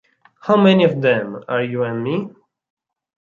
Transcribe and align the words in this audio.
How 0.39 0.57
many 0.57 0.83
of 0.83 0.99
them 0.99 1.43
are 1.47 1.63
you 1.63 1.83
and 1.83 2.03
me? 2.03 2.27